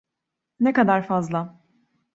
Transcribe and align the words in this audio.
Ne 0.59 0.73
kadar 0.73 1.01
fazla? 1.07 1.59